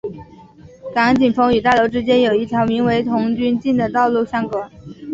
[0.95, 4.67] 港景峰与大楼之间有一条名为童军径的道路相隔。